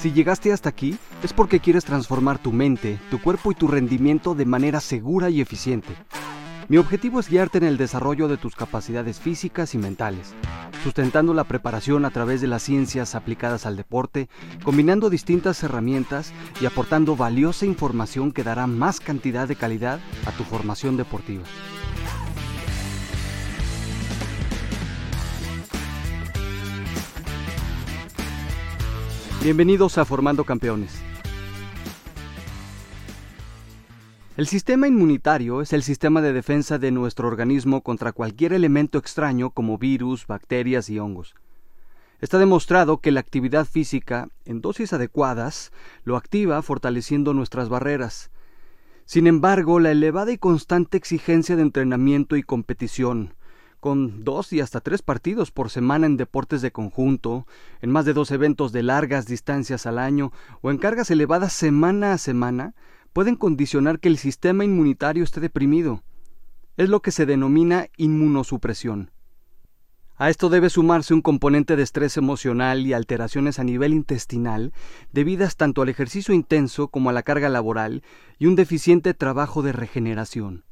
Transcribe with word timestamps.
Si 0.00 0.12
llegaste 0.12 0.52
hasta 0.52 0.68
aquí, 0.68 0.98
es 1.22 1.32
porque 1.32 1.60
quieres 1.60 1.86
transformar 1.86 2.38
tu 2.38 2.52
mente, 2.52 2.98
tu 3.10 3.22
cuerpo 3.22 3.52
y 3.52 3.54
tu 3.54 3.68
rendimiento 3.68 4.34
de 4.34 4.44
manera 4.44 4.80
segura 4.80 5.30
y 5.30 5.40
eficiente. 5.40 5.94
Mi 6.68 6.78
objetivo 6.78 7.20
es 7.20 7.28
guiarte 7.28 7.58
en 7.58 7.64
el 7.64 7.76
desarrollo 7.76 8.26
de 8.26 8.38
tus 8.38 8.54
capacidades 8.54 9.20
físicas 9.20 9.74
y 9.74 9.78
mentales, 9.78 10.34
sustentando 10.82 11.34
la 11.34 11.44
preparación 11.44 12.04
a 12.04 12.10
través 12.10 12.40
de 12.40 12.46
las 12.46 12.62
ciencias 12.62 13.14
aplicadas 13.14 13.66
al 13.66 13.76
deporte, 13.76 14.28
combinando 14.62 15.10
distintas 15.10 15.62
herramientas 15.62 16.32
y 16.60 16.66
aportando 16.66 17.16
valiosa 17.16 17.66
información 17.66 18.32
que 18.32 18.44
dará 18.44 18.66
más 18.66 19.00
cantidad 19.00 19.46
de 19.46 19.56
calidad 19.56 20.00
a 20.26 20.32
tu 20.32 20.44
formación 20.44 20.96
deportiva. 20.96 21.44
Bienvenidos 29.44 29.98
a 29.98 30.06
Formando 30.06 30.44
Campeones. 30.44 31.02
El 34.38 34.46
sistema 34.46 34.88
inmunitario 34.88 35.60
es 35.60 35.74
el 35.74 35.82
sistema 35.82 36.22
de 36.22 36.32
defensa 36.32 36.78
de 36.78 36.90
nuestro 36.90 37.28
organismo 37.28 37.82
contra 37.82 38.12
cualquier 38.12 38.54
elemento 38.54 38.96
extraño 38.96 39.50
como 39.50 39.76
virus, 39.76 40.26
bacterias 40.26 40.88
y 40.88 40.98
hongos. 40.98 41.34
Está 42.22 42.38
demostrado 42.38 43.02
que 43.02 43.12
la 43.12 43.20
actividad 43.20 43.66
física, 43.66 44.28
en 44.46 44.62
dosis 44.62 44.94
adecuadas, 44.94 45.72
lo 46.04 46.16
activa 46.16 46.62
fortaleciendo 46.62 47.34
nuestras 47.34 47.68
barreras. 47.68 48.30
Sin 49.04 49.26
embargo, 49.26 49.78
la 49.78 49.90
elevada 49.90 50.32
y 50.32 50.38
constante 50.38 50.96
exigencia 50.96 51.54
de 51.54 51.60
entrenamiento 51.60 52.36
y 52.36 52.42
competición, 52.42 53.33
con 53.84 54.24
dos 54.24 54.54
y 54.54 54.60
hasta 54.60 54.80
tres 54.80 55.02
partidos 55.02 55.50
por 55.50 55.68
semana 55.68 56.06
en 56.06 56.16
deportes 56.16 56.62
de 56.62 56.72
conjunto, 56.72 57.46
en 57.82 57.90
más 57.90 58.06
de 58.06 58.14
dos 58.14 58.30
eventos 58.30 58.72
de 58.72 58.82
largas 58.82 59.26
distancias 59.26 59.84
al 59.84 59.98
año 59.98 60.32
o 60.62 60.70
en 60.70 60.78
cargas 60.78 61.10
elevadas 61.10 61.52
semana 61.52 62.14
a 62.14 62.16
semana, 62.16 62.74
pueden 63.12 63.36
condicionar 63.36 64.00
que 64.00 64.08
el 64.08 64.16
sistema 64.16 64.64
inmunitario 64.64 65.22
esté 65.22 65.42
deprimido. 65.42 66.02
Es 66.78 66.88
lo 66.88 67.02
que 67.02 67.10
se 67.10 67.26
denomina 67.26 67.88
inmunosupresión. 67.98 69.10
A 70.16 70.30
esto 70.30 70.48
debe 70.48 70.70
sumarse 70.70 71.12
un 71.12 71.20
componente 71.20 71.76
de 71.76 71.82
estrés 71.82 72.16
emocional 72.16 72.86
y 72.86 72.94
alteraciones 72.94 73.58
a 73.58 73.64
nivel 73.64 73.92
intestinal 73.92 74.72
debidas 75.12 75.58
tanto 75.58 75.82
al 75.82 75.90
ejercicio 75.90 76.32
intenso 76.32 76.88
como 76.88 77.10
a 77.10 77.12
la 77.12 77.22
carga 77.22 77.50
laboral 77.50 78.02
y 78.38 78.46
un 78.46 78.56
deficiente 78.56 79.12
trabajo 79.12 79.60
de 79.60 79.72
regeneración. 79.72 80.64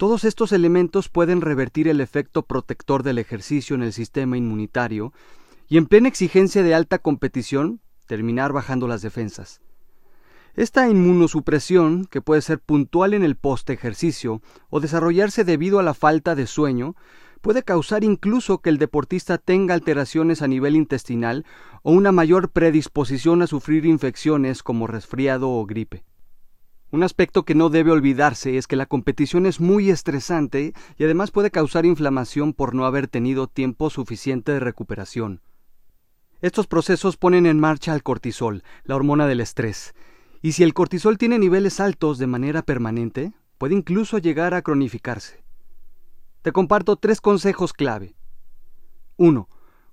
Todos 0.00 0.24
estos 0.24 0.52
elementos 0.52 1.10
pueden 1.10 1.42
revertir 1.42 1.86
el 1.86 2.00
efecto 2.00 2.46
protector 2.46 3.02
del 3.02 3.18
ejercicio 3.18 3.76
en 3.76 3.82
el 3.82 3.92
sistema 3.92 4.38
inmunitario 4.38 5.12
y 5.68 5.76
en 5.76 5.84
plena 5.84 6.08
exigencia 6.08 6.62
de 6.62 6.74
alta 6.74 7.00
competición 7.00 7.82
terminar 8.06 8.54
bajando 8.54 8.88
las 8.88 9.02
defensas. 9.02 9.60
Esta 10.54 10.88
inmunosupresión, 10.88 12.06
que 12.06 12.22
puede 12.22 12.40
ser 12.40 12.60
puntual 12.60 13.12
en 13.12 13.22
el 13.22 13.36
post-ejercicio 13.36 14.40
o 14.70 14.80
desarrollarse 14.80 15.44
debido 15.44 15.78
a 15.78 15.82
la 15.82 15.92
falta 15.92 16.34
de 16.34 16.46
sueño, 16.46 16.96
puede 17.42 17.62
causar 17.62 18.02
incluso 18.02 18.62
que 18.62 18.70
el 18.70 18.78
deportista 18.78 19.36
tenga 19.36 19.74
alteraciones 19.74 20.40
a 20.40 20.48
nivel 20.48 20.76
intestinal 20.76 21.44
o 21.82 21.92
una 21.92 22.10
mayor 22.10 22.52
predisposición 22.52 23.42
a 23.42 23.46
sufrir 23.46 23.84
infecciones 23.84 24.62
como 24.62 24.86
resfriado 24.86 25.50
o 25.50 25.66
gripe. 25.66 26.04
Un 26.92 27.04
aspecto 27.04 27.44
que 27.44 27.54
no 27.54 27.68
debe 27.68 27.92
olvidarse 27.92 28.58
es 28.58 28.66
que 28.66 28.74
la 28.74 28.86
competición 28.86 29.46
es 29.46 29.60
muy 29.60 29.90
estresante 29.90 30.74
y 30.98 31.04
además 31.04 31.30
puede 31.30 31.52
causar 31.52 31.86
inflamación 31.86 32.52
por 32.52 32.74
no 32.74 32.84
haber 32.84 33.06
tenido 33.06 33.46
tiempo 33.46 33.90
suficiente 33.90 34.50
de 34.52 34.60
recuperación. 34.60 35.40
Estos 36.40 36.66
procesos 36.66 37.16
ponen 37.16 37.46
en 37.46 37.60
marcha 37.60 37.94
el 37.94 38.02
cortisol, 38.02 38.64
la 38.82 38.96
hormona 38.96 39.28
del 39.28 39.40
estrés, 39.40 39.94
y 40.42 40.52
si 40.52 40.64
el 40.64 40.74
cortisol 40.74 41.16
tiene 41.16 41.38
niveles 41.38 41.78
altos 41.78 42.18
de 42.18 42.26
manera 42.26 42.62
permanente, 42.62 43.34
puede 43.56 43.74
incluso 43.74 44.18
llegar 44.18 44.54
a 44.54 44.62
cronificarse. 44.62 45.44
Te 46.42 46.50
comparto 46.50 46.96
tres 46.96 47.20
consejos 47.20 47.72
clave. 47.72 48.16
1. 49.16 49.48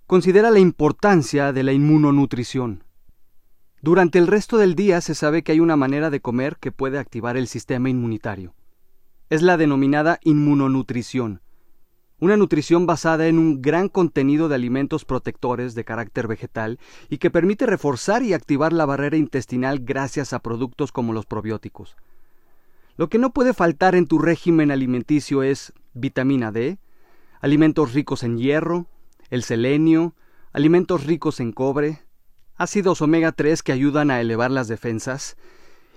Considera 0.07 0.49
la 0.49 0.59
importancia 0.59 1.51
de 1.51 1.63
la 1.63 1.73
inmunonutrición. 1.73 2.85
Durante 3.81 4.17
el 4.17 4.25
resto 4.25 4.57
del 4.57 4.73
día 4.73 5.01
se 5.01 5.13
sabe 5.13 5.43
que 5.43 5.51
hay 5.51 5.59
una 5.59 5.75
manera 5.75 6.09
de 6.09 6.19
comer 6.19 6.57
que 6.59 6.71
puede 6.71 6.97
activar 6.97 7.38
el 7.38 7.47
sistema 7.47 7.89
inmunitario. 7.89 8.55
Es 9.29 9.43
la 9.43 9.55
denominada 9.55 10.19
inmunonutrición, 10.23 11.41
una 12.19 12.37
nutrición 12.37 12.87
basada 12.87 13.27
en 13.27 13.37
un 13.37 13.61
gran 13.61 13.89
contenido 13.89 14.49
de 14.49 14.55
alimentos 14.55 15.05
protectores 15.05 15.75
de 15.75 15.83
carácter 15.83 16.27
vegetal 16.27 16.79
y 17.09 17.19
que 17.19 17.29
permite 17.29 17.67
reforzar 17.67 18.23
y 18.23 18.33
activar 18.33 18.73
la 18.73 18.85
barrera 18.85 19.17
intestinal 19.17 19.79
gracias 19.79 20.33
a 20.33 20.39
productos 20.39 20.91
como 20.91 21.13
los 21.13 21.27
probióticos. 21.27 21.95
Lo 22.95 23.09
que 23.09 23.19
no 23.19 23.31
puede 23.31 23.53
faltar 23.53 23.93
en 23.93 24.07
tu 24.07 24.17
régimen 24.17 24.71
alimenticio 24.71 25.43
es 25.43 25.73
vitamina 25.93 26.51
D, 26.51 26.79
alimentos 27.41 27.93
ricos 27.93 28.23
en 28.23 28.39
hierro, 28.39 28.87
el 29.29 29.43
selenio, 29.43 30.16
alimentos 30.51 31.05
ricos 31.05 31.39
en 31.39 31.51
cobre, 31.51 32.06
ácidos 32.57 33.01
omega 33.01 33.31
3 33.31 33.63
que 33.63 33.72
ayudan 33.72 34.12
a 34.12 34.19
elevar 34.19 34.51
las 34.51 34.68
defensas, 34.68 35.38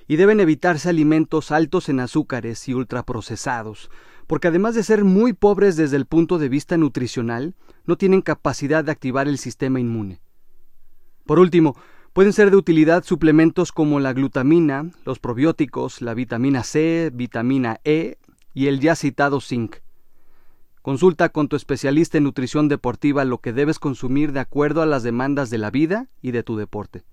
y 0.06 0.16
deben 0.16 0.41
evitarse 0.41 0.88
alimentos 0.88 1.53
altos 1.53 1.88
en 1.88 2.00
azúcares 2.00 2.69
y 2.69 2.75
ultraprocesados, 2.75 3.91
porque 4.26 4.48
además 4.48 4.75
de 4.75 4.82
ser 4.82 5.04
muy 5.04 5.32
pobres 5.32 5.76
desde 5.76 5.97
el 5.97 6.06
punto 6.06 6.38
de 6.38 6.49
vista 6.49 6.76
nutricional, 6.76 7.54
no 7.87 7.97
tienen 7.97 8.20
capacidad 8.20 8.84
de 8.84 8.93
activar 8.93 9.28
el 9.28 9.38
sistema 9.38 9.81
inmune. 9.81 10.20
Por 11.26 11.38
último, 11.38 11.76
pueden 12.12 12.32
ser 12.32 12.50
de 12.50 12.56
utilidad 12.56 13.04
suplementos 13.04 13.72
como 13.72 14.00
la 14.00 14.12
glutamina, 14.12 14.91
los 15.04 15.20
probióticos, 15.20 16.03
la 16.03 16.15
vitamina 16.15 16.65
C, 16.65 17.10
vitamina 17.15 17.81
E 17.84 18.19
y 18.53 18.66
el 18.66 18.81
ya 18.81 18.97
citado 18.97 19.41
zinc. 19.41 19.76
Consulta 20.82 21.28
con 21.28 21.48
tu 21.48 21.56
especialista 21.56 22.16
en 22.16 22.24
nutrición 22.24 22.68
deportiva 22.68 23.26
lo 23.26 23.38
que 23.38 23.52
debes 23.52 23.78
consumir 23.78 24.32
de 24.32 24.41
acuerdo 24.41 24.80
a 24.80 24.86
las 24.86 25.02
demandas 25.02 25.50
de 25.50 25.58
la 25.58 25.70
vida 25.70 26.08
y 26.22 26.30
de 26.30 26.42
tu 26.42 26.56
deporte. 26.56 27.04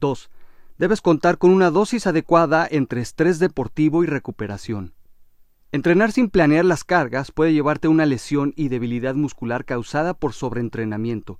2. 0.00 0.30
Debes 0.78 1.02
contar 1.02 1.36
con 1.36 1.50
una 1.50 1.70
dosis 1.70 2.06
adecuada 2.06 2.66
entre 2.70 3.02
estrés 3.02 3.38
deportivo 3.38 4.02
y 4.02 4.06
recuperación. 4.06 4.94
Entrenar 5.72 6.10
sin 6.10 6.30
planear 6.30 6.64
las 6.64 6.84
cargas 6.84 7.32
puede 7.32 7.52
llevarte 7.52 7.86
a 7.86 7.90
una 7.90 8.06
lesión 8.06 8.54
y 8.56 8.68
debilidad 8.68 9.14
muscular 9.14 9.66
causada 9.66 10.14
por 10.14 10.32
sobreentrenamiento, 10.32 11.38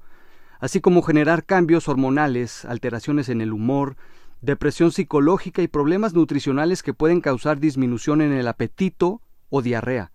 así 0.60 0.80
como 0.80 1.00
generar 1.00 1.46
cambios 1.46 1.88
hormonales, 1.88 2.66
alteraciones 2.66 3.30
en 3.30 3.40
el 3.40 3.54
humor, 3.54 3.96
depresión 4.42 4.92
psicológica 4.92 5.62
y 5.62 5.68
problemas 5.68 6.12
nutricionales 6.12 6.82
que 6.82 6.92
pueden 6.92 7.22
causar 7.22 7.60
disminución 7.60 8.20
en 8.20 8.32
el 8.32 8.46
apetito 8.46 9.22
o 9.48 9.62
diarrea. 9.62 10.12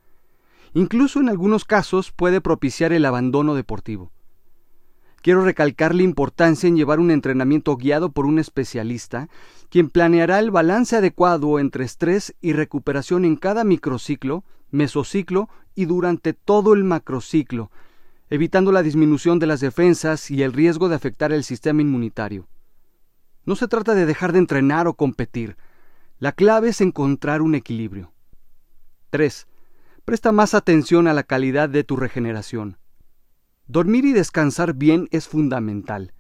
Incluso 0.73 1.19
en 1.19 1.27
algunos 1.27 1.65
casos 1.65 2.11
puede 2.11 2.39
propiciar 2.39 2.93
el 2.93 3.05
abandono 3.05 3.55
deportivo. 3.55 4.11
Quiero 5.21 5.43
recalcar 5.43 5.93
la 5.93 6.03
importancia 6.03 6.67
en 6.67 6.75
llevar 6.75 6.99
un 6.99 7.11
entrenamiento 7.11 7.75
guiado 7.75 8.11
por 8.11 8.25
un 8.25 8.39
especialista, 8.39 9.29
quien 9.69 9.89
planeará 9.89 10.39
el 10.39 10.49
balance 10.49 10.95
adecuado 10.95 11.59
entre 11.59 11.83
estrés 11.83 12.33
y 12.41 12.53
recuperación 12.53 13.25
en 13.25 13.35
cada 13.35 13.63
microciclo, 13.63 14.43
mesociclo 14.71 15.49
y 15.75 15.85
durante 15.85 16.33
todo 16.33 16.73
el 16.73 16.83
macrociclo, 16.83 17.69
evitando 18.29 18.71
la 18.71 18.81
disminución 18.81 19.37
de 19.39 19.47
las 19.47 19.59
defensas 19.59 20.31
y 20.31 20.41
el 20.41 20.53
riesgo 20.53 20.89
de 20.89 20.95
afectar 20.95 21.31
el 21.33 21.43
sistema 21.43 21.81
inmunitario. 21.81 22.47
No 23.45 23.55
se 23.55 23.67
trata 23.67 23.93
de 23.93 24.05
dejar 24.05 24.31
de 24.31 24.39
entrenar 24.39 24.87
o 24.87 24.93
competir. 24.93 25.57
La 26.17 26.31
clave 26.31 26.69
es 26.69 26.81
encontrar 26.81 27.41
un 27.41 27.55
equilibrio. 27.55 28.11
3. 29.09 29.47
Presta 30.11 30.33
más 30.33 30.53
atención 30.55 31.07
a 31.07 31.13
la 31.13 31.23
calidad 31.23 31.69
de 31.69 31.85
tu 31.85 31.95
regeneración. 31.95 32.75
Dormir 33.67 34.03
y 34.03 34.11
descansar 34.11 34.73
bien 34.73 35.07
es 35.11 35.29
fundamental. 35.29 36.11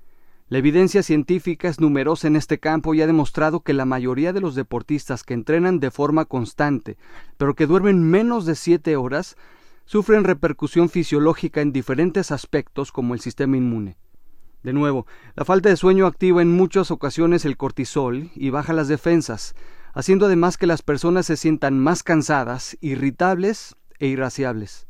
La 0.47 0.59
evidencia 0.59 1.03
científica 1.03 1.67
es 1.67 1.81
numerosa 1.81 2.27
en 2.27 2.37
este 2.37 2.57
campo 2.57 2.93
y 2.93 3.01
ha 3.01 3.05
demostrado 3.05 3.63
que 3.63 3.73
la 3.73 3.83
mayoría 3.83 4.31
de 4.31 4.39
los 4.39 4.55
deportistas 4.55 5.25
que 5.25 5.33
entrenan 5.33 5.81
de 5.81 5.91
forma 5.91 6.23
constante, 6.23 6.97
pero 7.35 7.53
que 7.53 7.67
duermen 7.67 8.01
menos 8.01 8.45
de 8.45 8.55
siete 8.55 8.95
horas, 8.95 9.35
sufren 9.83 10.23
repercusión 10.23 10.87
fisiológica 10.87 11.59
en 11.59 11.73
diferentes 11.73 12.31
aspectos 12.31 12.93
como 12.93 13.13
el 13.13 13.19
sistema 13.19 13.57
inmune. 13.57 13.97
De 14.63 14.71
nuevo, 14.71 15.05
la 15.35 15.43
falta 15.43 15.67
de 15.67 15.75
sueño 15.75 16.07
activa 16.07 16.41
en 16.41 16.53
muchas 16.53 16.91
ocasiones 16.91 17.43
el 17.43 17.57
cortisol 17.57 18.31
y 18.35 18.51
baja 18.51 18.71
las 18.71 18.87
defensas, 18.87 19.53
haciendo 19.93 20.27
además 20.27 20.55
que 20.55 20.65
las 20.65 20.81
personas 20.81 21.25
se 21.25 21.35
sientan 21.35 21.77
más 21.77 22.03
cansadas, 22.03 22.77
irritables 22.79 23.75
e 24.01 24.07
irraciables. 24.07 24.87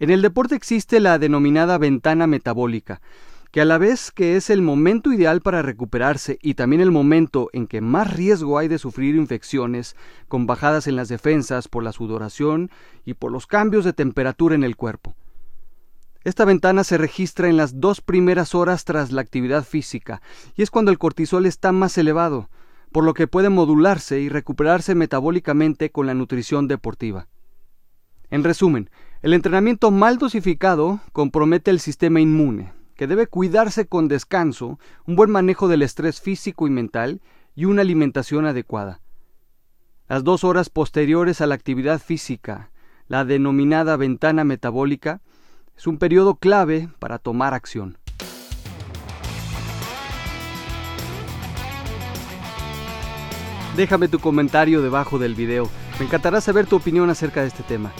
En 0.00 0.10
el 0.10 0.22
deporte 0.22 0.56
existe 0.56 0.98
la 0.98 1.18
denominada 1.18 1.78
ventana 1.78 2.26
metabólica, 2.26 3.00
que 3.52 3.60
a 3.60 3.64
la 3.64 3.78
vez 3.78 4.10
que 4.10 4.36
es 4.36 4.48
el 4.48 4.62
momento 4.62 5.12
ideal 5.12 5.42
para 5.42 5.60
recuperarse 5.60 6.38
y 6.40 6.54
también 6.54 6.80
el 6.80 6.90
momento 6.90 7.50
en 7.52 7.66
que 7.66 7.80
más 7.80 8.12
riesgo 8.12 8.58
hay 8.58 8.68
de 8.68 8.78
sufrir 8.78 9.14
infecciones 9.14 9.94
con 10.26 10.46
bajadas 10.46 10.86
en 10.86 10.96
las 10.96 11.08
defensas 11.08 11.68
por 11.68 11.82
la 11.82 11.92
sudoración 11.92 12.70
y 13.04 13.14
por 13.14 13.30
los 13.30 13.46
cambios 13.46 13.84
de 13.84 13.92
temperatura 13.92 14.54
en 14.54 14.64
el 14.64 14.76
cuerpo. 14.76 15.14
Esta 16.24 16.44
ventana 16.44 16.82
se 16.84 16.96
registra 16.96 17.48
en 17.48 17.56
las 17.56 17.80
dos 17.80 18.00
primeras 18.00 18.54
horas 18.54 18.84
tras 18.84 19.12
la 19.12 19.20
actividad 19.20 19.64
física, 19.64 20.22
y 20.56 20.62
es 20.62 20.70
cuando 20.70 20.90
el 20.90 20.98
cortisol 20.98 21.44
está 21.44 21.72
más 21.72 21.98
elevado, 21.98 22.48
por 22.92 23.04
lo 23.04 23.14
que 23.14 23.26
puede 23.26 23.50
modularse 23.50 24.20
y 24.20 24.28
recuperarse 24.28 24.94
metabólicamente 24.94 25.90
con 25.90 26.06
la 26.06 26.14
nutrición 26.14 26.68
deportiva. 26.68 27.26
En 28.30 28.44
resumen, 28.44 28.90
el 29.22 29.34
entrenamiento 29.34 29.90
mal 29.90 30.18
dosificado 30.18 31.00
compromete 31.12 31.72
el 31.72 31.80
sistema 31.80 32.20
inmune, 32.20 32.72
que 32.94 33.08
debe 33.08 33.26
cuidarse 33.26 33.86
con 33.86 34.06
descanso, 34.06 34.78
un 35.04 35.16
buen 35.16 35.30
manejo 35.30 35.66
del 35.66 35.82
estrés 35.82 36.20
físico 36.20 36.68
y 36.68 36.70
mental 36.70 37.20
y 37.56 37.64
una 37.64 37.82
alimentación 37.82 38.46
adecuada. 38.46 39.00
Las 40.08 40.22
dos 40.22 40.44
horas 40.44 40.70
posteriores 40.70 41.40
a 41.40 41.46
la 41.46 41.56
actividad 41.56 42.00
física, 42.00 42.70
la 43.08 43.24
denominada 43.24 43.96
ventana 43.96 44.44
metabólica, 44.44 45.20
es 45.76 45.88
un 45.88 45.98
periodo 45.98 46.36
clave 46.36 46.88
para 47.00 47.18
tomar 47.18 47.52
acción. 47.52 47.98
Déjame 53.76 54.08
tu 54.08 54.18
comentario 54.20 54.82
debajo 54.82 55.18
del 55.18 55.34
video. 55.34 55.68
Me 55.98 56.06
encantará 56.06 56.40
saber 56.40 56.66
tu 56.66 56.76
opinión 56.76 57.10
acerca 57.10 57.40
de 57.40 57.48
este 57.48 57.62
tema. 57.62 57.92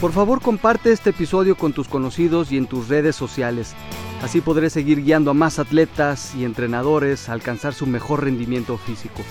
Por 0.00 0.12
favor, 0.12 0.40
comparte 0.40 0.92
este 0.92 1.10
episodio 1.10 1.56
con 1.56 1.72
tus 1.72 1.88
conocidos 1.88 2.52
y 2.52 2.56
en 2.56 2.68
tus 2.68 2.88
redes 2.88 3.16
sociales. 3.16 3.74
Así 4.22 4.40
podré 4.40 4.70
seguir 4.70 5.02
guiando 5.02 5.32
a 5.32 5.34
más 5.34 5.58
atletas 5.58 6.36
y 6.36 6.44
entrenadores 6.44 7.28
a 7.28 7.32
alcanzar 7.32 7.74
su 7.74 7.84
mejor 7.84 8.22
rendimiento 8.22 8.78
físico. 8.78 9.22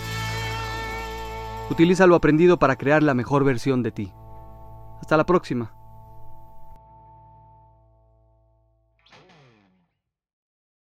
Utiliza 1.69 2.05
lo 2.05 2.15
aprendido 2.15 2.59
para 2.59 2.75
crear 2.75 3.01
la 3.01 3.13
mejor 3.13 3.45
versión 3.45 3.81
de 3.81 3.93
ti. 3.93 4.11
Hasta 4.99 5.15
la 5.15 5.25
próxima. 5.25 5.76